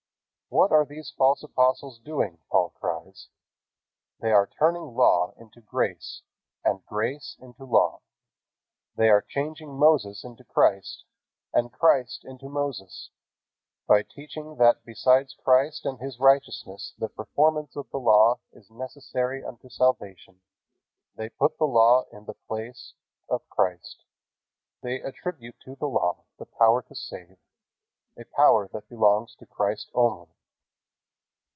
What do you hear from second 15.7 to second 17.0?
and His righteousness